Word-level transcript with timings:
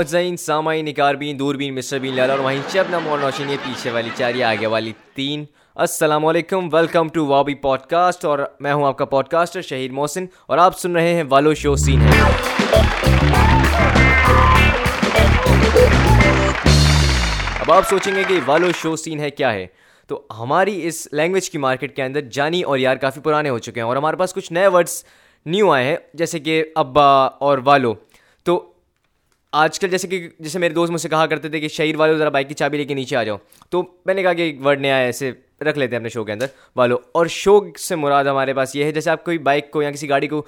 متزئین 0.00 0.36
سامعین 0.36 0.84
نکاربین 0.84 1.38
دوربین 1.38 1.74
مصر 1.74 1.98
بین 1.98 2.14
لالا 2.14 2.32
اور 2.32 2.40
وہیں 2.40 2.62
شبنم 2.72 3.08
اور 3.08 3.18
نوشین 3.18 3.56
پیچھے 3.64 3.90
والی 3.90 4.10
چار 4.14 4.34
یہ 4.34 4.44
آگے 4.44 4.66
والی 4.66 4.92
تین۔ 5.14 5.44
السلام 5.74 6.26
علیکم، 6.26 6.74
ویلکم 6.74 7.08
ٹو 7.08 7.26
وابی 7.26 7.54
پوڈ 7.54 7.80
کاسٹ 7.80 8.24
اور 8.24 8.38
میں 8.60 8.72
ہوں 8.72 8.84
آپ 8.84 8.98
کا 8.98 9.04
پوڈ 9.04 9.28
کاسٹر 9.28 9.62
شہید 9.62 9.92
محسن 9.92 10.24
اور 10.46 10.58
آپ 10.58 10.78
سن 10.78 10.92
رہے 10.92 11.14
ہیں 11.14 11.24
والو 11.28 11.54
شو 11.54 11.76
سین 11.76 12.00
ہے۔ 12.00 12.20
اب 17.60 17.72
آپ 17.72 17.88
سوچیں 17.88 18.14
گے 18.16 18.22
کہ 18.28 18.40
والو 18.46 18.66
شو 18.82 18.96
سین 18.96 19.20
ہے 19.20 19.30
کیا 19.30 19.52
ہے۔ 19.52 19.66
تو 20.06 20.22
ہماری 20.38 20.86
اس 20.86 21.08
لینگویج 21.12 21.50
کی 21.50 21.58
مارکیٹ 21.58 21.96
کے 21.96 22.02
اندر 22.02 22.20
جانی 22.20 22.62
اور 22.62 22.78
یار 22.78 22.96
کافی 22.96 23.20
پرانے 23.20 23.48
ہو 23.48 23.58
چکے 23.58 23.80
ہیں 23.80 23.88
اور 23.88 23.96
ہمارے 23.96 24.16
پاس 24.16 24.34
کچھ 24.34 24.52
نئے 24.52 24.66
ورڈس 24.66 25.04
نیو 25.46 25.70
آئے 25.70 25.84
ہیں، 25.84 25.96
جیسے 26.14 26.38
کہ 26.38 26.64
ابا 26.74 27.24
اور 27.24 27.58
والو۔ 27.64 27.94
تو 28.44 28.72
آج 29.52 29.80
کل 29.80 29.88
جیسے 29.88 30.08
کہ 30.08 30.28
جیسے 30.38 30.58
میرے 30.58 30.74
دوست 30.74 30.92
مجھ 30.92 31.00
سے 31.00 31.08
کہا 31.08 31.26
کرتے 31.26 31.48
تھے 31.48 31.60
کہ 31.60 31.68
شہید 31.68 31.96
والو 31.96 32.18
ذرا 32.18 32.28
بائک 32.28 32.48
کی 32.48 32.54
چابی 32.54 32.76
لے 32.76 32.84
کے 32.84 32.94
نیچے 32.94 33.16
آ 33.16 33.22
جاؤ۔ 33.22 33.36
تو 33.70 33.82
میں 34.06 34.14
نے 34.14 34.22
کہا 34.22 34.32
کہ 34.32 34.42
ایک 34.42 34.66
ورڈ 34.66 34.80
نیا 34.80 34.98
ہے 34.98 35.04
ایسے 35.04 35.32
رکھ 35.60 35.78
لیتے 35.78 35.90
ہیں 35.90 35.96
اپنے 35.96 36.08
شو 36.08 36.24
کے 36.24 36.32
اندر۔ 36.32 36.46
والو، 36.76 36.96
اور 37.12 37.26
شو 37.26 37.60
سے 37.78 37.96
مراد 37.96 38.24
ہمارے 38.24 38.54
پاس 38.54 38.76
یہ 38.76 38.84
ہے، 38.84 38.92
جیسے 38.92 39.10
آپ 39.10 39.24
کوئی 39.24 39.38
بائک 39.38 39.70
کو 39.70 39.82
یا 39.82 39.90
کسی 39.90 40.08
گاڑی 40.08 40.28
کو 40.28 40.42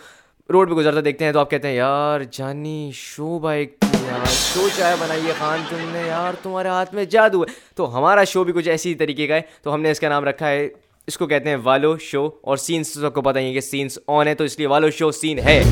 روڈ 0.53 0.69
پہ 0.69 0.75
گزرتا 0.75 1.01
دیکھتے 1.05 1.25
ہیں 1.25 1.33
تو 1.33 1.39
آپ 1.39 1.51
کہتے 1.51 1.69
ہیں، 1.69 1.75
یار 1.75 2.21
جانی 2.31 2.91
شو 2.95 3.39
بائک 3.39 3.77
یار۔ 3.83 4.27
شو 4.27 4.69
چائے 4.77 4.97
بنائیے 4.99 5.33
خان 5.39 5.59
تم 5.69 5.77
نے، 5.81 6.03
یار 6.09 6.33
تمہارے 6.43 6.69
ہاتھ 6.69 6.95
میں 6.95 7.05
جادو 7.05 7.43
ہے۔ 7.43 7.53
تو 7.77 7.99
ہمارا 7.99 8.25
شو 8.25 8.45
بھی 8.45 8.53
کچھ 8.53 8.69
ایسی 8.69 8.95
طریقے 8.95 9.27
کا 9.27 9.35
ہے۔ 9.35 9.41
تو 9.63 9.75
ہم 9.75 9.83
نے 9.83 9.91
اس 9.91 10.01
کا 10.01 10.09
نام 10.09 10.25
رکھا 10.25 10.49
ہے۔ 10.49 10.69
اس 11.07 11.19
کو 11.19 11.27
کہتے 11.27 11.49
ہیں 11.49 11.57
والو 11.63 11.99
شو 11.99 12.27
اور 12.27 12.57
سینس 12.57 12.95
سب 12.95 13.15
کو 13.15 13.23
پتہ 13.23 13.39
ہی 13.39 13.45
ہے 13.45 13.53
کہ 13.53 13.61
سینس 13.61 13.99
آن 14.09 14.27
ہے 14.27 14.35
تو 14.35 14.45
اس 14.45 14.59
لیے 14.59 14.67
والو 14.67 14.91
شو 14.91 15.11
سین 15.11 15.39
ہے۔ 15.39 15.63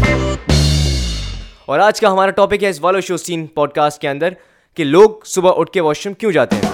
اور 1.70 1.78
آج 1.78 2.00
کا 2.00 2.10
ہمارا 2.12 2.30
ٹاپک 2.36 2.62
ہے 2.64 2.68
اس 2.68 2.78
والو 2.82 3.00
شو 3.00 3.16
سین 3.16 3.46
پوڈ 3.46 3.72
کاسٹ 3.72 4.00
کے 4.00 4.08
اندر 4.08 4.34
کہ 4.76 4.84
لوگ 4.84 5.10
صبح 5.24 5.52
اٹھ 5.56 5.70
کے 5.72 5.80
واش 5.80 6.06
روم 6.06 6.14
کیوں 6.14 6.32
جاتے 6.32 6.56
ہیں؟ 6.56 6.70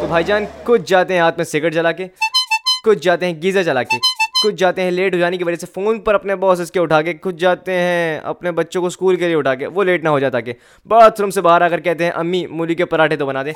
تو 0.00 0.06
بھائی 0.08 0.24
جان، 0.24 0.44
کچھ 0.64 0.82
جاتے 0.86 1.14
ہیں 1.14 1.20
ہاتھ 1.20 1.36
میں 1.36 1.44
سگریٹ 1.44 1.74
جلا 1.74 1.92
کے، 1.92 2.06
کچھ 2.84 2.98
جاتے 3.02 3.26
ہیں 3.26 3.34
گیزر 3.42 3.62
جلا 3.62 3.82
کے، 3.82 3.98
کچھ 4.42 4.54
جاتے 4.54 4.82
ہیں 4.82 4.90
لیٹ 4.90 5.14
ہو 5.14 5.18
جانے 5.18 5.36
کی 5.36 5.44
وجہ 5.44 5.56
سے 5.56 5.66
فون 5.74 6.00
پر 6.00 6.14
اپنے 6.14 6.36
باس 6.36 6.70
کے 6.70 6.80
اٹھا 6.80 7.00
کے، 7.02 7.12
کچھ 7.14 7.36
جاتے 7.36 7.72
ہیں 7.72 8.18
اپنے 8.24 8.52
بچوں 8.52 8.80
کو 8.82 8.86
اسکول 8.86 9.16
کے 9.16 9.26
لیے 9.26 9.36
اٹھا 9.36 9.54
کے، 9.54 9.66
وہ 9.66 9.84
لیٹ 9.84 10.04
نہ 10.04 10.08
ہو 10.08 10.18
جاتا 10.18 10.40
کہ 10.40 10.52
باتھ 10.86 11.20
روم 11.20 11.30
سے 11.30 11.40
باہر 11.40 11.62
آ 11.62 11.68
کر 11.68 11.80
کہتے 11.80 12.04
ہیں، 12.04 12.12
امی، 12.12 12.44
مولی 12.46 12.74
کے 12.74 12.84
پراٹھے 12.84 13.16
تو 13.16 13.26
بنا 13.26 13.42
دیں 13.42 13.52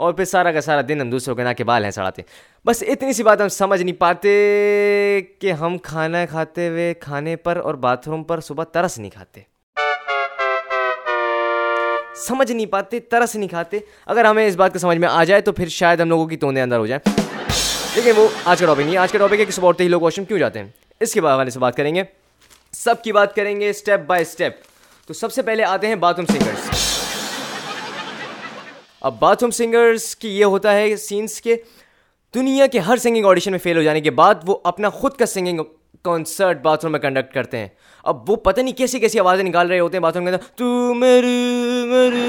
اور 0.00 0.12
پھر 0.12 0.24
سارا 0.24 0.52
کا 0.52 0.60
سارا 0.60 0.80
دن 0.88 1.00
ہم 1.00 1.10
دوسروں 1.10 1.36
کے 1.36 1.42
نا 1.42 1.52
کے 1.52 1.64
بال 1.64 1.84
ہیں 1.84 1.90
سڑاتے 1.90 2.22
بس 2.64 2.82
اتنی 2.88 3.12
سی 3.12 3.22
بات 3.22 3.40
ہم 3.40 3.48
سمجھ 3.48 3.82
نہیں 3.82 3.94
پاتے 3.94 4.30
کہ 5.38 5.52
ہم 5.52 5.78
کھانا 5.78 6.26
کھاتے 6.26 6.68
ہوئے 6.68 6.94
کھانے 6.94 7.36
پر 7.36 7.56
اور 7.56 7.74
باتھ 7.74 8.08
روم 8.08 8.24
پر 8.24 8.40
صبح 8.40 8.64
ترس 8.64 8.98
نہیں 8.98 9.10
کھاتے۔ 9.10 9.40
سمجھ 12.14 12.52
نہیں 12.52 12.66
پاتے، 12.66 13.00
ترس 13.00 13.36
نہیں 13.36 13.48
کھاتے۔ 13.48 13.78
اگر 14.06 14.24
ہمیں 14.24 14.46
اس 14.48 14.56
بات 14.56 14.72
کو 14.72 14.78
سمجھ 14.78 14.98
میں 14.98 15.08
آ 15.08 15.24
جائے 15.24 15.40
تو 15.40 15.52
پھر 15.52 15.68
شاید 15.68 16.00
ہم 16.00 16.08
لوگوں 16.08 16.26
کی 16.26 16.36
توندے 16.36 16.60
اندر 16.60 16.78
ہو 16.78 16.86
جائیں۔ 16.86 17.20
لیکن 17.94 18.10
وہ 18.16 18.28
آج 18.44 18.60
کا 18.60 18.66
ٹاپک 18.66 18.80
نہیں 18.80 18.96
آج 18.96 19.12
کا 19.12 19.18
ٹاپک 19.18 19.40
ہے 19.40 19.44
کہ 19.44 19.52
صبح 19.52 19.68
اٹھتے 19.68 19.84
ہی 19.84 19.88
لوگ 19.88 20.00
واش 20.00 20.18
روم 20.18 20.24
کیوں 20.24 20.38
جاتے 20.38 20.58
ہیں؟ 20.58 20.68
اس 21.00 21.12
کے 21.12 21.20
حوالے 21.20 21.50
سے 21.50 21.58
بات 21.58 21.76
کریں 21.76 21.94
گے۔ 21.94 22.02
سب 22.72 23.02
کی 23.02 23.12
بات 23.12 23.34
کریں 23.36 23.60
گے 23.60 23.70
اسٹیپ 23.70 24.00
بائی 24.06 24.22
اسٹیپ 24.22 24.52
تو 25.06 25.14
سب 25.14 25.32
سے 25.32 25.42
پہلے 25.42 25.64
آتے 25.64 25.86
ہیں 25.86 25.94
باتھ 25.94 26.20
روم 26.20 26.38
سنگرس 26.38 26.99
اب 29.00 29.14
باتھ 29.18 29.42
روم 29.42 29.50
سنگرس 29.50 30.16
کی 30.16 30.28
یہ 30.28 30.44
ہوتا 30.44 30.74
ہے 30.74 30.96
سینس 30.96 31.40
کے، 31.40 31.56
دنیا 32.34 32.66
کے 32.66 32.78
ہر 32.78 32.96
سنگنگ 32.96 33.24
آڈیشن 33.24 33.50
میں 33.50 33.58
فیل 33.58 33.76
ہو 33.76 33.82
جانے 33.82 34.00
کے 34.00 34.10
بعد 34.10 34.34
وہ 34.46 34.56
اپنا 34.64 34.88
خود 34.88 35.12
کا 35.12 35.26
سنگنگ 35.26 35.60
کانسرٹ 36.02 36.60
باتھ 36.62 36.84
روم 36.84 36.92
میں 36.92 37.00
کنڈکٹ 37.00 37.34
کرتے 37.34 37.58
ہیں۔ 37.58 37.68
اب 38.04 38.30
وہ 38.30 38.36
پتہ 38.36 38.60
نہیں 38.60 38.76
کیسی 38.76 38.98
کیسی 39.00 39.18
آوازیں 39.20 39.44
نکال 39.44 39.68
رہے 39.68 39.80
ہوتے 39.80 39.96
ہیں 39.96 40.02
باتھ 40.02 40.16
روم 40.16 40.26
کے 40.26 40.30
اندر۔ 40.30 40.44
تو 40.56 40.94
میری 40.94 41.84
میری 41.86 42.26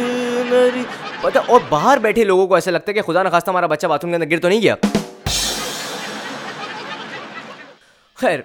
میری۔ 0.50 0.84
پتہ، 1.22 1.40
اور 1.48 1.60
باہر 1.70 1.98
بیٹھے 1.98 2.24
لوگوں 2.24 2.48
کو 2.48 2.56
ایسا 2.56 2.72
لگتا 2.72 2.92
ہے 2.92 2.94
کہ 2.94 3.02
خدا 3.02 3.24
نخواستہ 3.24 3.50
ہمارا 3.50 3.68
بچہ 3.68 3.88
باتھ 3.88 4.06
روم 4.06 4.12
کے 4.12 4.16
اندر 4.16 4.36
گر 4.36 4.40
تو 4.40 4.50
نہیں 4.50 4.62
گیا۔ 4.62 4.76
خیر، 8.16 8.40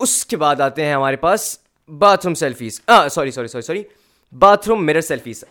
اس 0.00 0.24
کے 0.26 0.36
بعد 0.36 0.60
آتے 0.60 0.84
ہیں 0.84 0.94
ہمارے 0.94 1.16
پاس 1.16 1.56
bathroom 2.26 2.34
selfies 2.34 2.80
sorry 3.10 3.30
sorry 3.30 3.48
sorry 3.48 3.62
sorry 3.62 3.82
bathroom 4.68 4.86
mirror 4.86 5.00
selfies 5.00 5.44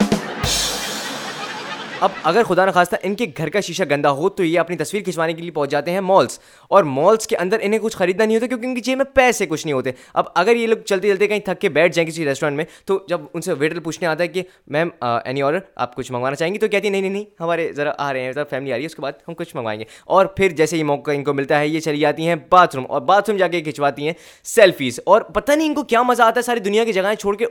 اب 2.01 2.09
اگر 2.23 2.43
خدا 2.43 2.65
نخواستہ 2.65 2.95
ان 3.03 3.15
کے 3.15 3.25
گھر 3.37 3.49
کا 3.49 3.59
شیشہ 3.59 3.83
گندا 3.89 4.11
ہو 4.11 4.29
تو 4.29 4.43
یہ 4.43 4.59
اپنی 4.59 4.77
تصویر 4.77 5.03
کھنچوانے 5.03 5.33
کے 5.33 5.41
لیے 5.41 5.51
پہنچ 5.51 5.71
جاتے 5.71 5.91
ہیں 5.91 5.99
مالس 5.99 6.39
اور 6.67 6.83
مالس 6.83 7.27
کے 7.27 7.37
اندر 7.37 7.57
انہیں 7.61 7.79
کچھ 7.79 7.97
خریدنا 7.97 8.25
نہیں 8.25 8.37
ہوتا 8.37 8.47
کیونکہ 8.47 8.67
ان 8.67 8.75
کی 8.75 8.81
جیب 8.81 8.97
میں 8.97 9.05
پیسے 9.13 9.45
کچھ 9.45 9.65
نہیں 9.67 9.73
ہوتے۔ 9.73 9.91
اب 10.13 10.25
اگر 10.35 10.55
یہ 10.55 10.67
لوگ 10.67 10.77
چلتے 10.77 11.09
چلتے 11.09 11.27
کہیں 11.27 11.39
تھک 11.39 11.61
کے 11.61 11.69
بیٹھ 11.69 11.95
جائیں 11.95 12.09
کسی 12.09 12.25
ریسٹورینٹ 12.25 12.57
میں 12.57 12.65
تو 12.85 12.99
جب 13.07 13.21
ان 13.33 13.41
سے 13.41 13.53
ویٹر 13.53 13.79
پوچھنے 13.79 14.07
آتا 14.07 14.23
ہے 14.23 14.27
کہ 14.27 14.43
میم 14.67 14.89
اینی 15.01 15.41
آرڈر 15.41 15.59
آپ 15.75 15.95
کچھ 15.95 16.11
منگوانا 16.11 16.35
چاہیں 16.35 16.53
گی? 16.53 16.59
تو 16.59 16.67
کہتی 16.67 16.89
نہیں 16.89 17.01
نہیں 17.01 17.11
نہیں، 17.11 17.25
ہمارے 17.39 17.71
ذرا 17.73 17.91
آ 17.97 18.11
رہے 18.13 18.21
ہیں، 18.21 18.31
ذرا 18.31 18.43
فیملی 18.49 18.73
آ 18.73 18.75
رہی 18.75 18.81
ہے، 18.81 18.85
اس 18.85 18.95
کے 18.95 19.01
بعد 19.01 19.11
ہم 19.27 19.33
کچھ 19.33 19.55
منگوائیں 19.55 19.79
گے۔ 19.79 19.85
اور 20.05 20.25
پھر 20.25 20.49
جیسے 20.49 20.77
ہی 20.77 20.83
موقع 20.83 21.11
ان 21.11 21.23
کو 21.23 21.33
ملتا 21.33 21.59
ہے، 21.59 21.67
یہ 21.67 21.79
چلی 21.79 21.99
جاتی 21.99 22.27
ہیں 22.27 22.35
باتھ 22.49 22.75
روم 22.75 22.85
اور 22.89 23.01
باتھ 23.01 23.29
روم 23.29 23.38
جا 23.38 23.47
کے 23.47 23.61
کھنچواتی 23.61 24.05
ہیں 24.05 24.13
سیلفیز 24.43 24.99
اور 25.05 25.21
پتہ 25.21 25.51
نہیں 25.51 25.67
ان 25.67 25.75
کو 25.75 25.83
کیا 25.83 26.01
مزہ 26.01 26.23
آتا 26.23 26.39
ہے 26.39 26.45
ساری 26.45 26.59
دنیا 26.59 26.83
کی 26.83 26.93
جگہیں 26.93 27.15
چھوڑ 27.15 27.35
کے 27.35 27.45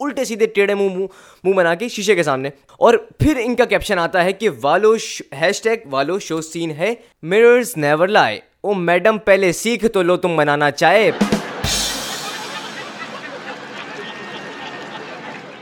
الٹے 0.00 0.24
سیدھے 0.24 0.46
ٹیڑھے 0.46 0.74
منہ 0.74 0.98
منہ 1.44 1.52
بنا 1.52 1.74
کے 1.74 1.88
شیشے 1.88 2.14
کے 2.14 2.22
سامنے۔ 2.22 2.48
اور 2.78 2.94
پھر 3.18 3.40
ان 3.44 3.54
کا 3.54 3.64
کیپشن 3.64 3.98
آتا 3.98 4.24
ہے 4.24 4.32
کہ 4.32 4.48
والو 4.62 4.94
ہیش 5.40 5.62
ٹیگ 5.62 5.76
والو 5.90 6.18
شو 6.18 6.40
سین 6.40 6.70
ہے۔ 6.70 6.94
مررز 7.22 7.72
نیور 7.76 8.08
لائے 8.08 8.40
او 8.60 8.74
میڈم 8.74 9.18
پہلے 9.18 9.52
سیکھ 9.52 9.86
تو 9.86 10.02
لو 10.02 10.16
تم 10.16 10.36
بنانا 10.36 10.70
چاہے۔ 10.70 11.10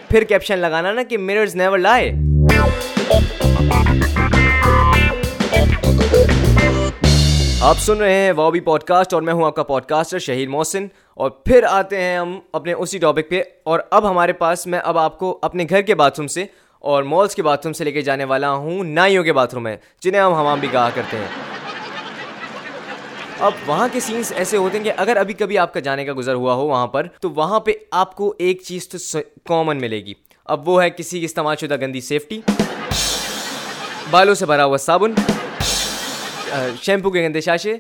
پھر 0.09 0.25
کیپشن 0.25 0.59
لگانا 0.59 0.93
نا 0.93 1.03
کہ 1.03 1.19
مررز 1.19 1.57
نیور 1.57 1.79
لائے 1.79 2.13
آپ 7.63 7.79
سن 7.79 7.97
رہے 7.97 8.15
ہیں 8.15 8.33
وابی 8.37 8.61
پوڈ 8.61 8.83
کاسٹ 8.83 9.13
اور 9.15 9.23
میں 9.23 9.33
ہوں 9.33 9.45
آپ 9.45 9.57
کا 9.57 9.63
پوڈ 9.63 9.85
کاسٹر 9.85 10.19
شہید 10.19 10.49
محسن 10.49 10.87
اور 11.15 11.31
پھر 11.31 11.65
آتے 11.69 12.01
ہیں 12.01 12.17
ہم 12.19 12.39
اپنے 12.53 12.73
اسی 12.73 12.99
ٹاپک 12.99 13.29
پہ 13.31 13.43
اور 13.63 13.81
اب 13.91 14.09
ہمارے 14.11 14.33
پاس 14.33 14.67
میں 14.67 14.79
اب 14.85 14.99
آپ 14.99 15.19
کو 15.19 15.39
اپنے 15.43 15.67
گھر 15.71 15.83
کے 15.83 15.95
باتھ 15.95 16.19
روم 16.21 16.27
سے 16.27 16.45
اور 16.85 17.03
مالس 17.03 17.35
کے 17.35 17.43
باتھ 17.43 17.67
روم 17.67 17.73
سے 17.73 17.85
لے 17.85 17.93
کے 17.93 18.03
جانے 18.03 18.25
والا 18.25 18.51
ہوں، 18.53 18.83
نائیوں 18.85 19.25
کے 19.25 19.33
باتھ 19.33 19.55
روم 19.55 19.67
ہے 19.67 19.77
جنہیں 20.03 20.23
ہم 20.23 20.35
ہمام 20.35 20.61
بھی 20.61 20.69
کہا 20.73 20.89
کرتے 20.95 21.17
ہیں۔ 21.17 21.27
اب 23.41 23.53
وہاں 23.67 23.89
کے 23.93 24.01
سینس 24.01 24.33
ایسے 24.37 24.57
ہوتے 24.57 24.77
ہیں 24.79 24.85
کہ 24.85 24.93
اگر 24.97 25.17
ابھی 25.17 25.35
کبھی 25.35 25.59
آپ 25.59 25.75
کا 25.75 25.81
جانے 25.81 26.05
کا 26.05 26.13
گزر 26.17 26.35
ہوا 26.35 26.55
ہو 26.55 26.67
وہاں 26.69 26.87
پر، 26.87 27.07
تو 27.21 27.31
وہاں 27.31 27.61
پہ 27.61 27.73
آپ 27.91 28.17
کو 28.17 28.35
ایک 28.39 28.63
چیز 28.63 28.89
تو 28.89 29.19
کامن 29.45 29.81
ملے 29.81 30.05
گی۔ 30.07 30.15
اب 30.47 30.69
وہ 30.69 30.83
ہے 30.83 30.91
کسی 30.91 31.19
کی 31.19 31.25
استعمال 31.25 31.57
شدہ 31.61 31.77
گندی 31.81 32.01
سیفٹی 32.01 32.41
بالوں 34.11 34.35
سے 34.35 34.47
بھرا 34.47 34.65
ہوا 34.65 34.77
صابن۔ 34.77 35.15
شیمپو 36.83 37.11
کے 37.11 37.23
گندے 37.23 37.41
شاشے 37.41 37.75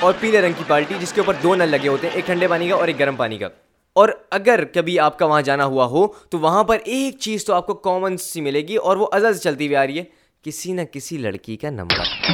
اور 0.00 0.12
پیلے 0.20 0.40
رنگ 0.40 0.52
کی 0.58 0.64
بالٹی 0.66 0.94
جس 1.00 1.12
کے 1.12 1.20
اوپر 1.20 1.34
دو 1.42 1.54
نل 1.54 1.68
لگے 1.68 1.88
ہوتے 1.88 2.06
ہیں، 2.06 2.14
ایک 2.14 2.26
ٹھنڈے 2.26 2.48
پانی 2.48 2.68
کا 2.68 2.74
اور 2.74 2.88
ایک 2.88 2.98
گرم 2.98 3.16
پانی 3.16 3.38
کا۔ 3.38 3.48
اور 3.92 4.08
اگر 4.30 4.64
کبھی 4.64 4.98
آپ 4.98 5.18
کا 5.18 5.26
وہاں 5.26 5.42
جانا 5.42 5.64
ہوا 5.64 5.84
ہو، 5.84 6.06
تو 6.06 6.38
وہاں 6.38 6.64
پر 6.64 6.78
ایک 6.84 7.18
چیز 7.18 7.44
تو 7.44 7.54
آپ 7.54 7.66
کو 7.66 7.74
کامن 7.74 8.16
سی 8.16 8.40
ملے 8.40 8.60
گی 8.60 8.76
اور 8.76 8.96
وہ 8.96 9.06
ازل 9.12 9.34
سے 9.34 9.40
چلتی 9.40 9.66
ہوئی 9.66 9.76
آ 9.76 9.86
رہی 9.86 9.98
ہے، 9.98 10.04
کسی 10.42 10.72
نہ 10.72 10.82
کسی 10.92 11.18
لڑکی 11.18 11.56
کا 11.56 11.70
نمبر۔ 11.70 12.30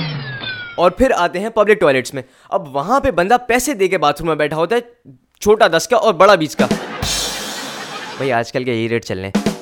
اور 0.76 0.90
پھر 0.90 1.10
آتے 1.16 1.40
ہیں 1.40 1.48
پبلک 1.48 1.80
ٹوائلٹس 1.80 2.14
میں۔ 2.14 2.22
اب 2.48 2.76
وہاں 2.76 3.00
پہ 3.00 3.10
بندہ 3.10 3.36
پیسے 3.48 3.74
دے 3.74 3.88
کے 3.88 3.98
باتھ 3.98 4.22
روم 4.22 4.28
میں 4.28 4.36
بیٹھا 4.36 4.56
ہوتا 4.56 4.76
ہے، 4.76 5.10
چھوٹا 5.40 5.66
دس 5.68 5.88
کا 5.88 5.96
اور 5.96 6.14
بڑا 6.14 6.34
بیس 6.34 6.56
کا۔ 6.56 6.66
بھائی 8.16 8.32
آج 8.32 8.52
کل 8.52 8.64
کے 8.64 8.72
یہی 8.74 8.88
ریٹ 8.88 9.04
چل 9.04 9.18
رہے 9.18 9.28
ہیں۔ 9.28 9.59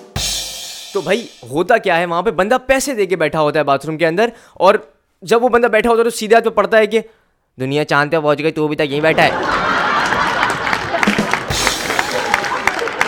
تو 0.99 1.03
بھائی 1.03 1.27
ہوتا 1.51 1.77
کیا 1.79 1.99
ہے؟ 1.99 2.07
وہاں 2.07 2.23
پہ 2.23 2.31
بندہ 2.31 2.57
پیسے 2.67 2.95
دے 2.95 3.07
کے 3.07 3.17
بیٹھا 3.17 3.41
ہوتا 3.41 3.59
ہے 3.59 3.65
باتھ 3.65 3.87
روم 3.87 3.97
کے 3.99 4.07
اندر 4.07 4.29
اور 4.55 4.75
جب 5.23 5.45
وہ 5.45 5.49
بندہ 5.49 5.67
بیٹھا 5.67 5.91
ہوتا 5.91 6.01
ہے 6.01 6.05
تو 6.05 6.11
سیدھے 6.11 6.35
ہاتھ 6.35 6.45
پہ 6.45 6.50
پڑتا 6.50 6.79
ہے 6.79 6.87
کہ 6.87 7.00
دنیا 7.61 7.85
چاند 7.85 8.11
پہ 8.11 8.21
پہنچ 8.21 8.39
گئی، 8.39 8.50
تو 8.50 8.69
بھی 8.69 8.77
تک 8.77 8.91
یہیں 8.91 9.00
بیٹھا 9.00 9.25
ہے۔ 9.25 9.31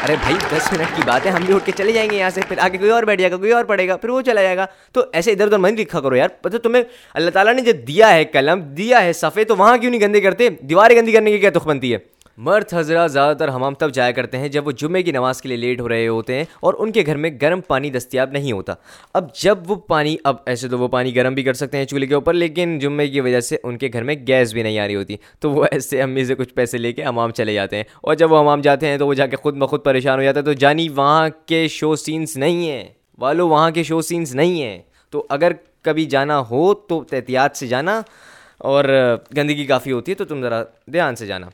ارے 0.05 0.17
بھائی، 0.21 0.35
دس 0.51 0.73
منٹ 0.73 0.97
کی 0.97 1.03
بات 1.07 1.27
ہے، 1.27 1.31
ہم 1.31 1.43
بھی 1.47 1.55
اٹھ 1.55 1.67
کے 1.67 1.73
چلے 1.77 1.93
جائیں 1.93 2.11
گے 2.11 2.17
یہاں 2.17 2.31
سے، 2.31 2.41
پھر 2.49 2.59
آگے 2.59 2.79
کوئی 2.79 2.91
اور 2.91 3.03
بیٹھ 3.03 3.21
جائے 3.21 3.33
گا، 3.33 3.37
کوئی 3.37 3.53
اور 3.53 3.65
پڑے 3.65 3.89
گا، 3.89 3.97
پھر 3.97 4.09
وہ 4.09 4.23
چلا 4.23 4.43
جائے 4.43 4.57
گا۔ 4.57 4.67
تو 4.93 5.05
ایسے 5.13 5.33
ادھر 5.33 5.47
ادھر 5.47 5.59
من 5.59 5.75
لکھا 5.75 6.01
کرو 6.01 6.17
یار۔ 6.17 6.29
پتہ 6.41 6.57
تمہیں 6.57 6.83
اللہ 7.15 7.31
تعالیٰ 7.31 7.55
نے 7.55 7.63
جو 7.63 7.73
دیا 7.73 8.15
ہے 8.15 8.25
قلم، 8.25 8.61
دیا 8.61 9.03
ہے 9.03 9.13
صفے 9.13 9.45
تو 9.45 9.57
وہاں 9.57 9.77
کیوں 9.77 9.91
نہیں 9.91 10.01
گندے 10.01 10.21
کرتے؟ 10.21 10.49
دیواریں 10.49 10.97
گندی 10.97 11.13
کرنے 11.13 11.31
کی 11.31 11.39
کیا 11.39 11.51
تخ 11.51 11.67
بنتی 11.67 11.93
ہے 11.93 11.99
مرد 12.43 12.75
حضرات 12.75 13.13
زیادہ 13.13 13.37
تر 13.37 13.49
ہمام 13.49 13.75
تب 13.75 13.95
جایا 13.95 14.11
کرتے 14.11 14.39
ہیں 14.39 14.49
جب 14.49 14.67
وہ 14.67 14.73
جمعے 14.73 15.03
کی 15.03 15.13
نماز 15.13 15.43
کے 15.43 15.49
لیے 15.49 15.57
لیٹ 15.57 15.81
ہو 15.81 15.89
رہے 15.89 16.09
ہوتے 16.09 16.35
ہیں 16.35 16.45
اور 16.61 16.75
ان 16.79 16.93
کے 16.93 17.03
گھر 17.07 17.17
میں 17.17 17.31
گرم 17.43 17.61
پانی 17.61 17.91
دستیاب 17.91 18.31
نہیں 18.33 18.53
ہوتا۔ 18.53 18.75
اب 19.15 19.35
جب 19.35 19.59
وہ 19.67 19.75
پانی، 19.75 20.17
اب 20.25 20.37
ایسے 20.47 20.69
تو 20.69 20.79
وہ 20.79 20.89
پانی 20.89 21.17
گرم 21.17 21.35
بھی 21.35 21.43
کر 21.43 21.53
سکتے 21.53 21.79
ہیں 21.79 21.85
چولہے 21.85 22.07
کے 22.07 22.15
اوپر، 22.15 22.33
لیکن 22.33 22.79
جمعے 22.79 23.09
کی 23.09 23.21
وجہ 23.21 23.41
سے 23.41 23.57
ان 23.63 23.79
کے 23.79 23.89
گھر 23.93 24.03
میں 24.03 24.15
گیس 24.29 24.53
بھی 24.53 24.63
نہیں 24.63 24.79
آ 24.79 24.87
رہی 24.87 24.97
ہوتی۔ 24.97 25.17
تو 25.41 25.51
وہ 25.51 25.65
ایسے 25.71 26.03
امی 26.03 26.25
سے 26.25 26.35
کچھ 26.35 26.55
پیسے 26.55 26.79
لے 26.79 26.93
کے 26.93 27.03
امام 27.03 27.31
چلے 27.31 27.55
جاتے 27.55 27.77
ہیں 27.77 27.85
اور 28.01 28.15
جب 28.15 28.33
وہ 28.33 28.37
امام 28.37 28.61
جاتے 28.61 28.87
ہیں 28.87 28.99
تو 28.99 29.07
وہ 29.07 29.15
جا 29.15 29.27
کے 29.27 29.37
خود 29.37 29.57
بخود 29.57 29.85
پریشان 29.85 30.19
ہو 30.19 30.25
جاتا 30.25 30.41
ہے۔ 30.41 30.45
تو 30.45 30.53
جانی، 30.53 30.89
وہاں 30.89 31.29
کے 31.47 31.69
شو 31.69 31.97
سینس 31.97 32.37
نہیں 32.37 32.69
ہیں۔ 32.69 32.85
والو، 33.19 33.49
وہاں 33.49 33.71
کے 33.71 33.83
شو 33.83 34.01
سینس 34.01 34.35
نہیں 34.35 34.63
ہیں۔ 34.63 34.79
تو 35.11 35.27
اگر 35.29 35.53
کبھی 35.83 36.05
جانا 36.05 36.41
ہو 36.41 36.75
تو 36.75 37.05
احتیاط 37.13 37.57
سے 37.57 37.67
جانا 37.67 38.03
اور 38.59 38.85
گندگی 39.37 39.67
کافی 39.67 39.93
ہوتی 39.93 40.13
ہے 40.13 40.17
تو 40.17 40.25
تم 40.25 40.41
ذرا 40.41 40.63
دھیان 40.93 41.17
سے 41.17 41.27
جانا۔ 41.27 41.47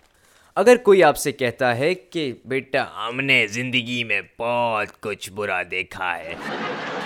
اگر 0.57 0.77
کوئی 0.77 1.03
آپ 1.05 1.17
سے 1.17 1.33
کہتا 1.33 1.77
ہے 1.77 1.95
کہ 1.95 2.33
بیٹا 2.45 2.85
ہم 2.97 3.21
نے 3.21 3.47
زندگی 3.47 4.03
میں 4.05 4.21
بہت 4.39 5.01
کچھ 5.01 5.31
برا 5.31 5.61
دیکھا 5.71 6.17
ہے، 6.19 6.35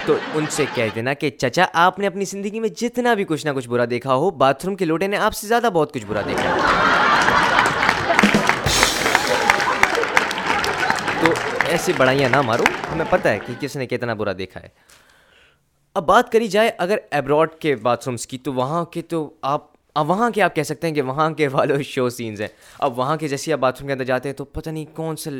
تو 0.06 0.16
ان 0.34 0.44
سے 0.50 0.64
کہہ 0.74 0.94
دینا 0.94 1.14
کہ 1.14 1.30
چچا 1.30 1.64
آپ 1.72 1.98
نے 1.98 2.06
اپنی 2.06 2.24
زندگی 2.24 2.60
میں 2.60 2.68
جتنا 2.68 3.14
بھی 3.14 3.24
کچھ 3.24 3.46
نہ 3.46 3.50
کچھ 3.54 3.68
برا 3.68 3.84
دیکھا 3.90 4.14
ہو، 4.14 4.30
باتھ 4.30 4.66
روم 4.66 4.74
کے 4.74 4.84
لوٹے 4.84 5.06
نے 5.06 5.16
آپ 5.16 5.34
سے 5.34 5.46
زیادہ 5.46 5.70
بہت 5.72 5.94
کچھ 5.94 6.06
برا 6.06 6.20
دیکھا۔ 6.28 6.56
تو 11.20 11.32
ایسی 11.68 11.92
بڑائیاں 11.96 12.28
نہ 12.28 12.42
مارو، 12.42 12.64
ہمیں 12.92 13.04
پتہ 13.10 13.28
ہے 13.28 13.38
کہ 13.46 13.52
کس 13.60 13.76
نے 13.76 13.86
کتنا 13.86 14.14
برا 14.14 14.32
دیکھا 14.38 14.62
ہے۔ 14.62 14.68
اب 15.94 16.06
بات 16.06 16.32
کری 16.32 16.48
جائے 16.48 16.70
اگر 16.78 16.98
ایبراڈ 17.10 17.54
کے 17.54 17.76
باتھ 17.76 18.08
رومس 18.08 18.26
کی، 18.26 18.38
تو 18.38 18.52
وہاں 18.52 18.84
کے 18.84 19.02
تو 19.02 19.30
آپ 19.42 19.68
اب 19.94 20.10
وہاں 20.10 20.30
کے 20.30 20.42
آپ 20.42 20.54
کہہ 20.54 20.62
سکتے 20.62 20.86
ہیں 20.86 20.94
کہ 20.94 21.02
وہاں 21.02 21.30
کے 21.30 21.48
والو 21.48 21.82
شو 21.82 22.08
سینز 22.08 22.40
ہیں۔ 22.40 22.48
اب 22.78 22.98
وہاں 22.98 23.16
کے 23.16 23.28
جیسے 23.28 23.52
آپ 23.52 23.58
باتھ 23.58 23.80
روم 23.80 23.86
کے 23.86 23.92
اندر 23.92 24.04
جاتے 24.04 24.28
ہیں 24.28 24.36
تو 24.36 24.44
پتہ 24.44 24.70
نہیں 24.70 24.84
کون 24.96 25.16
سا 25.16 25.30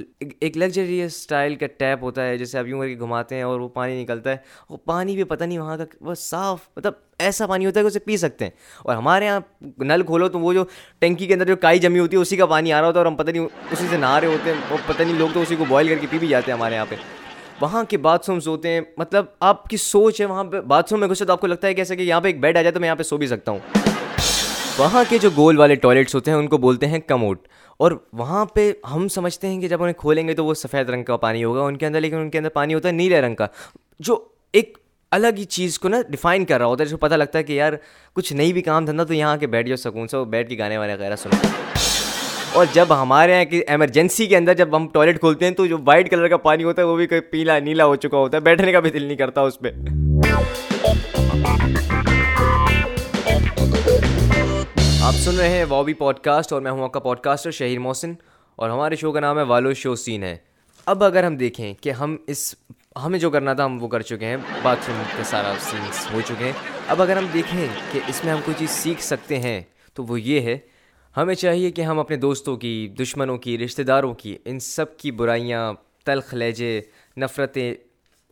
ایک 0.41 0.56
لگژری 0.56 1.02
اسٹائل 1.02 1.55
کا 1.55 1.67
ٹیپ 1.67 1.99
ہوتا 2.02 2.26
ہے، 2.26 2.38
جیسے 2.38 2.58
آپ 2.58 2.67
یوں 2.67 2.81
کر 2.81 2.88
کے 2.88 2.99
گھماتے 2.99 3.35
ہیں 3.35 3.43
اور 3.43 3.61
وہ 3.61 3.69
پانی 3.69 4.02
نکلتا 4.02 4.31
ہے۔ 4.31 4.37
وہ 4.70 4.76
پانی 4.76 5.14
بھی 5.14 5.25
پتہ 5.25 5.44
نہیں 5.44 5.58
وہاں 5.58 5.76
کا 5.76 5.85
وہ 6.00 6.14
صاف 6.14 6.69
مطلب 6.76 6.93
ایسا 7.19 7.47
پانی 7.47 7.67
ہوتا 7.67 7.81
ہے 7.81 7.85
کہ 7.85 7.87
اسے 7.87 7.99
پی 7.99 8.17
سکتے 8.17 8.44
ہیں۔ 8.44 8.52
اور 8.79 8.97
ہمارے 8.97 9.25
یہاں 9.25 9.41
نل 9.79 10.02
کھولو 10.02 10.29
تو 10.29 10.38
وہ 10.38 10.52
جو 10.52 10.64
ٹینکی 10.99 11.26
کے 11.26 11.35
اندر 11.35 11.47
جو 11.47 11.56
کائی 11.56 11.79
جمی 11.79 11.99
ہوتی 11.99 12.17
ہے، 12.17 12.23
اسی 12.23 12.37
کا 12.37 12.47
پانی 12.47 12.73
آ 12.73 12.81
رہا 12.81 12.88
ہوتا 12.88 13.00
ہے 13.00 13.05
اور 13.05 13.12
ہم 13.12 13.17
پتہ 13.17 13.31
نہیں 13.31 13.47
اسی 13.70 13.87
سے 13.91 13.97
نہا 13.97 14.20
رہے 14.20 14.29
ہوتے 14.29 14.50
ہیں۔ 14.50 14.61
وہ 14.70 14.76
پتہ 14.87 15.02
نہیں 15.02 15.19
لوگ 15.19 15.29
تو 15.35 15.41
اسی 15.41 15.56
کو 15.56 15.64
بوائل 15.69 15.88
کر 15.88 15.94
کے 16.00 16.06
پی 16.11 16.19
بھی 16.19 16.29
جاتے 16.29 16.50
ہیں 16.50 16.58
ہمارے 16.58 16.75
یہاں 16.75 16.87
پہ۔ 16.88 16.94
وہاں 17.61 17.85
کے 17.85 17.99
باتھ 17.99 18.31
رومس 18.31 18.49
ہوتے 18.49 18.69
ہیں۔ 18.69 18.81
مطلب 18.97 19.25
آپ 19.41 19.64
کی 19.64 19.76
سوچ 19.76 20.20
ہے، 20.20 20.26
وہاں 20.26 20.44
پہ 20.44 20.61
باتھ 20.61 20.93
روم 20.93 21.00
میں 21.00 21.08
گھسے 21.08 21.25
تو 21.25 21.32
آپ 21.32 21.41
کو 21.41 21.47
لگتا 21.47 21.67
ہے 21.67 21.75
کہ 21.75 21.81
ایسا 21.81 21.94
کہ 21.94 22.02
یہاں 22.02 22.20
پہ 22.20 22.29
ایک 22.29 22.41
بیڈ 22.41 22.56
آ 22.56 22.62
جائے 22.62 22.73
تو 22.73 22.81
میں 22.81 22.88
یہاں 22.88 22.97
پہ 22.97 23.02
سو 23.02 23.17
بھی 23.17 23.26
سکتا 23.26 23.52
ہوں۔ 23.52 23.58
وہاں 24.81 25.05
کے 25.09 25.19
جو 25.19 25.31
گول 25.37 25.59
والے 25.59 25.75
ٹوائلٹس 25.75 26.15
ہوتے 26.15 26.31
ہیں، 26.31 26.38
ان 26.38 26.49
کو 26.49 26.59
بولتے 26.59 26.87
ہیں 26.87 26.99
کموٹ۔ 26.99 27.49
اور 27.77 27.93
وہاں 28.12 28.44
پہ 28.44 28.73
ہم 28.94 29.09
سمجھتے 29.09 29.47
ہیں 29.47 29.61
کہ 29.61 29.69
جب 29.69 29.82
انہیں 29.82 29.94
کھولیں 29.94 30.29
گے 30.29 30.35
تو 30.35 30.44
وہ 30.44 30.55
سفید 30.55 30.91
رنگ 30.91 31.05
کا 31.05 31.17
پانی 31.17 31.44
ہوگا 31.44 31.61
ان 31.61 31.77
کے 31.77 31.87
اندر، 31.87 32.00
لیکن 32.00 32.17
ان 32.17 32.31
کے 32.31 32.38
اندر 32.38 32.49
پانی 32.49 32.75
ہوتا 32.75 32.88
ہے 32.88 32.93
نیلے 32.93 33.21
رنگ 33.21 33.35
کا۔ 33.35 33.47
جو 34.00 34.25
ایک 34.53 34.79
الگ 35.11 35.27
ہی 35.38 35.44
چیز 35.44 35.79
کو 35.79 35.88
نا 35.88 36.03
ڈیفائن 36.09 36.44
کر 36.44 36.59
رہا 36.59 36.67
ہوتا 36.67 36.82
ہے، 36.82 36.87
جس 36.87 36.91
کو 36.91 36.99
پتہ 36.99 37.15
لگتا 37.15 37.38
ہے 37.38 37.44
کہ 37.44 37.53
یار 37.53 37.73
کچھ 38.12 38.32
نہیں 38.32 38.53
بھی 38.53 38.62
کام 38.62 38.85
دھندا 38.85 39.05
تو 39.05 39.15
یہاں 39.15 39.37
کے 39.37 39.47
بیٹھ 39.47 39.69
جاؤ 39.69 39.77
سکون 39.77 40.09
سے 40.09 40.17
وہ 40.17 40.25
بیٹھ 40.25 40.50
کے 40.50 40.59
گانے 40.59 40.79
وانے 40.79 40.94
وغیرہ 40.94 41.17
سنو۔ 41.17 41.47
اور 42.53 42.67
جب 42.73 42.87
ہمارے 43.03 43.33
یہاں 43.33 43.44
کی 43.44 43.62
ایمرجنسی 43.69 44.26
کے 44.26 44.37
اندر 44.37 44.55
جب 44.55 44.76
ہم 44.76 44.88
ٹوائلٹ 44.88 45.21
کھولتے 45.21 45.44
ہیں 45.44 45.53
تو 45.53 45.67
جو 45.67 45.79
وائٹ 45.85 46.11
کلر 46.11 46.29
کا 46.29 46.37
پانی 46.37 46.65
ہوتا 46.65 46.83
ہے، 46.83 46.87
وہ 46.87 46.97
بھی 46.97 47.06
کوئی 47.06 47.21
پیلا، 47.21 47.59
نیلا 47.59 47.85
ہو 47.85 47.97
چکا 47.97 48.19
ہوتا 48.19 48.37
ہے، 48.37 48.43
بیٹھنے 48.43 48.73
کا 48.73 48.81
بھی 48.81 48.91
دل 48.91 49.03
نہیں 49.03 49.17
کرتا 49.17 49.41
اس 49.41 49.59
پہ۔ 49.59 49.71
سن 55.21 55.37
رہے 55.37 55.49
ہیں 55.49 55.65
وابی 55.69 55.93
پوڈ 55.93 56.19
کاسٹ 56.19 56.53
اور 56.53 56.61
میں 56.61 56.71
ہوں 56.71 56.83
آپ 56.83 56.93
کا 56.93 57.01
پوڈ 57.01 57.19
کاسٹر 57.19 57.51
شہیر 57.51 57.79
محسن 57.79 58.13
اور 58.57 58.71
ہمارے 58.71 58.97
شو 58.97 59.13
کا 59.13 59.21
نام 59.21 59.39
ہے 59.39 59.43
والو 59.43 59.73
شو 59.73 59.95
سین 59.95 60.23
ہے۔ 60.23 60.37
اب 60.87 61.05
اگر 61.05 61.25
ہم 61.25 61.37
دیکھیں 61.37 61.75
کہ 61.81 61.91
ہم 61.91 62.17
اس 62.27 62.55
ہمیں 63.05 63.19
جو 63.19 63.31
کرنا 63.31 63.53
تھا 63.53 63.65
ہم 63.65 63.83
وہ 63.83 63.89
کر 63.89 64.01
چکے 64.01 64.27
ہیں۔ 64.27 64.37
باتھ 64.63 64.91
روم 64.91 65.03
کے 65.17 65.23
سارا 65.25 65.55
سینس 65.61 66.13
ہو 66.13 66.21
چکے 66.21 66.45
ہیں۔ 66.45 66.53
اب 66.89 67.03
اگر 67.03 67.17
ہم 67.17 67.27
دیکھیں 67.33 67.67
کہ 67.93 68.01
اس 68.09 68.25
میں 68.25 68.33
ہم 68.33 68.41
کوئی 68.45 68.55
چیز 68.59 68.71
سیکھ 68.71 69.03
سکتے 69.03 69.39
ہیں 69.39 69.61
تو 69.95 70.05
وہ 70.05 70.21
یہ 70.21 70.41
ہے، 70.41 70.59
ہمیں 71.17 71.35
چاہیے 71.35 71.71
کہ 71.71 71.83
ہم 71.83 71.99
اپنے 71.99 72.17
دوستوں 72.17 72.57
کی، 72.57 72.89
دشمنوں 73.01 73.39
کی 73.39 73.59
رشتہ 73.59 73.83
داروں 73.83 74.15
کی، 74.15 74.39
ان 74.45 74.59
سب 74.59 74.97
کی 74.97 75.11
برائیاں، 75.11 75.73
تلخ 76.05 76.35
لہجے، 76.35 76.81
نفرتیں 77.17 77.75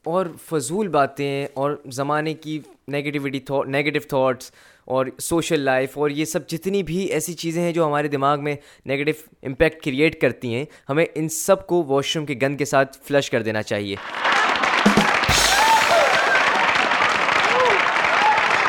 اور 0.04 0.26
فضول 0.50 0.88
باتیں 0.88 1.46
اور 1.54 1.76
زمانے 1.92 2.34
کی 2.34 2.60
نگیٹیوٹی 2.92 3.40
نگیٹو 3.68 4.08
تھاٹس 4.08 4.50
اور 4.88 5.06
سوشل 5.18 5.60
لائف 5.60 5.96
اور 5.98 6.10
یہ 6.10 6.24
سب 6.24 6.46
جتنی 6.48 6.82
بھی 6.82 6.98
ایسی 7.06 7.32
چیزیں 7.34 7.62
ہیں 7.62 7.72
جو 7.72 7.86
ہمارے 7.86 8.08
دماغ 8.08 8.42
میں 8.44 8.54
نگیٹو 8.88 9.10
امپیکٹ 9.42 9.84
کریٹ 9.84 10.20
کرتی 10.20 10.54
ہیں، 10.54 10.64
ہمیں 10.88 11.04
ان 11.14 11.28
سب 11.28 11.66
کو 11.66 11.82
واش 11.88 12.16
روم 12.16 12.26
کے 12.26 12.34
گند 12.42 12.58
کے 12.58 12.64
ساتھ 12.64 12.96
فلش 13.08 13.30
کر 13.30 13.42
دینا 13.42 13.62
چاہیے۔ 13.62 13.96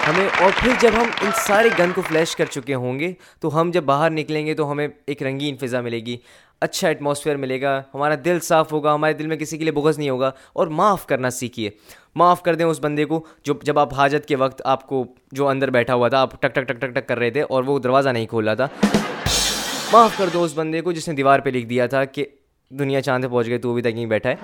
ہمیں، 0.08 0.28
اور 0.42 0.52
پھر 0.60 0.72
جب 0.80 0.92
ہم 0.94 1.10
ان 1.22 1.32
سارے 1.38 1.70
گن 1.80 1.92
کو 1.96 2.02
فلیش 2.02 2.36
کر 2.36 2.46
چکے 2.46 2.74
ہوں 2.74 3.00
گے، 3.00 3.12
تو 3.40 3.60
ہم 3.62 3.72
جب 3.72 3.84
باہر 3.84 4.10
نکلیں 4.10 4.46
گے 4.46 4.54
تو 4.54 4.72
ہمیں 4.72 4.88
ایک 5.08 5.24
رنگین 5.24 5.58
فضا 5.58 5.82
ملے 5.82 6.00
گی۔ 6.00 6.18
اچھا 6.62 6.88
ایٹماسفیئر 6.88 7.36
ملے 7.36 7.62
گا، 7.62 7.82
ہمارا 7.94 8.16
دل 8.26 8.40
صاف 8.40 8.72
ہوگا، 8.74 8.94
ہمارے 8.96 9.14
دل 9.14 9.28
میں 9.28 9.38
کسی 9.38 9.58
کے 9.58 9.64
لیے 9.64 9.72
بغض 9.72 9.98
نہیں 9.98 10.10
ہوگا، 10.10 10.32
اور 10.54 10.68
معاف 10.68 11.06
کرنا 11.08 11.30
سیکھیے۔ 11.30 11.70
معاف 12.20 12.44
کر 12.44 12.56
دیں 12.56 12.66
اس 12.66 12.80
بندے 12.82 13.06
کو 13.06 13.26
جو 13.44 13.54
جب 13.64 13.80
آپ 13.80 13.94
حاجت 13.94 14.26
کے 14.26 14.36
وقت 14.36 14.62
آپ 14.66 14.88
کو 14.88 15.06
جو 15.32 15.48
اندر 15.48 15.70
بیٹھا 15.70 15.94
ہوا 15.94 16.08
تھا، 16.08 16.22
آپ 16.22 16.42
ٹک 16.42 16.56
ٹک 16.56 16.68
ٹک 16.68 16.82
ٹک 16.82 16.88
ٹک 16.88 17.08
کر 17.08 17.20
رہے 17.20 17.30
تھے 17.30 17.42
اور 17.42 17.64
وہ 17.64 17.80
دروازہ 17.80 18.10
نہیں 18.10 18.26
کھول 18.26 18.48
رہا 18.48 18.54
تھا۔ 18.54 18.68
معاف 19.92 20.18
کر 20.18 20.26
دو 20.34 20.44
اس 20.44 20.52
بندے 20.56 20.82
کو 20.82 20.92
جس 20.92 21.08
نے 21.08 21.14
دیوار 21.14 21.40
پہ 21.40 21.50
لکھ 21.50 21.66
دیا 21.66 21.88
تھا 21.88 22.06
کہ 22.06 22.26
دنیا 22.70 23.02
چاند 23.02 23.24
پہ 23.24 23.30
پہنچ 23.30 23.48
گئی، 23.48 23.58
تو 23.58 23.72
ابھی 23.72 23.82
تک 23.82 23.88
نہیں 23.88 24.06
بیٹھا 24.06 24.30
ہے۔ 24.30 24.36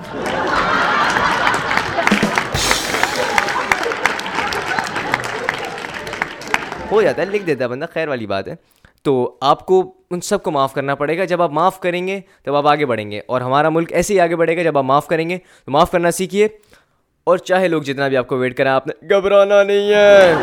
ہو 6.92 7.02
جاتا 7.02 7.22
ہے، 7.22 7.28
لکھ 7.28 7.44
دیتا 7.44 7.64
ہے 7.64 7.70
بندہ، 7.70 7.86
خیر 7.94 8.08
والی 8.08 8.26
بات 8.26 8.48
ہے۔ 8.48 8.56
تو 9.04 9.38
آپ 9.42 9.66
کو 9.66 9.94
ان 10.12 10.22
سب 10.22 10.44
کو 10.44 10.52
معاف 10.52 10.74
کرنا 10.74 10.96
پڑے 10.96 11.18
گا۔ 11.18 11.26
جب 11.26 11.42
آپ 11.42 11.52
معاف 11.52 11.80
کریں 11.80 12.08
گے، 12.08 12.20
تب 12.44 12.56
آپ 12.56 12.68
آگے 12.68 12.86
بڑھیں 12.86 13.12
گے۔ 13.12 13.22
اور 13.28 13.42
ہمارا 13.42 13.70
ملک 13.70 13.94
ایسے 13.94 14.14
ہی 14.14 14.20
آگے 14.20 14.36
بڑھے 14.36 14.58
گا، 14.58 14.64
جب 14.64 14.78
آپ 14.78 14.84
معاف 14.84 15.08
کریں 15.08 15.30
گے، 15.30 15.38
تو 15.66 15.72
معاف 15.72 15.92
کرنا 15.92 16.12
سیکھیے۔ 16.12 16.48
اور 17.28 17.38
چاہے 17.38 17.68
لوگ 17.68 17.82
جتنا 17.82 18.08
بھی 18.08 18.18
آپ 18.18 18.28
کو 18.28 18.38
ویٹ 18.38 18.56
کریں، 18.58 18.70
آپ 18.72 18.88
نے 18.88 18.94
گھبرانا 19.10 19.62
نہیں 19.64 19.90
ہے۔ 19.94 20.34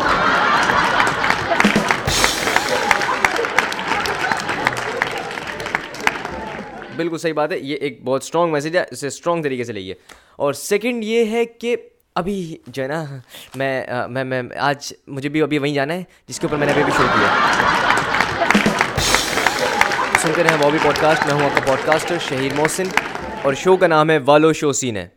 بالکل 6.95 7.17
صحیح 7.17 7.33
بات 7.33 7.51
ہے، 7.51 7.57
یہ 7.59 7.75
ایک 7.75 8.03
بہت 8.05 8.23
اسٹرانگ 8.23 8.51
میسیج 8.51 8.77
ہے، 8.77 8.83
اسے 8.91 9.07
اسٹرانگ 9.07 9.43
طریقے 9.43 9.63
سے 9.63 9.73
لئیے 9.73 9.93
اور 10.35 10.53
سیکنڈ 10.53 11.03
یہ 11.03 11.31
ہے 11.31 11.45
کہ 11.45 11.75
ابھی 12.15 12.57
جو 12.67 12.83
ہے 12.83 12.87
نا، 12.87 13.03
میں 13.55 14.23
میں 14.23 14.41
آج 14.59 14.93
مجھے 15.07 15.29
بھی 15.29 15.41
ابھی 15.41 15.57
وہیں 15.57 15.73
جانا 15.73 15.93
ہے، 15.93 16.03
جس 16.27 16.39
کے 16.39 16.47
اوپر 16.47 16.57
میں 16.57 16.67
نے 16.67 16.73
ابھی 16.73 16.83
بھی 16.83 16.93
شو 16.97 17.07
کیا۔ 17.15 17.29
سنتے 20.21 20.43
رہے 20.43 20.57
بابی 20.61 20.77
پوڈ 20.83 21.01
کاسٹ 21.01 21.25
میں 21.25 21.33
ہوں 21.33 21.45
آپ 21.45 21.55
کا 21.55 21.61
پوڈ 21.65 21.85
کاسٹر 21.85 22.17
شہیر 22.29 22.53
محسن، 22.57 22.87
اور 23.41 23.53
شو 23.63 23.77
کا 23.77 23.87
نام 23.87 24.09
ہے 24.09 24.17
والو 24.25 24.53
شو 24.53 24.71
سین 24.73 24.97
ہے۔ 24.97 25.07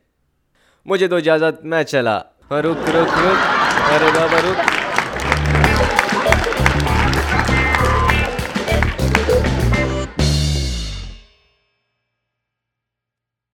مجھے 0.88 1.08
تو 1.08 1.16
اجازت 1.16 1.64
میں 1.64 1.82
چلا۔ 1.82 2.18
رک 2.50 2.88
رک 2.88 3.18
رک 3.18 3.92
ارے 3.92 4.10
بابا 4.14 4.38
رک 4.38 4.75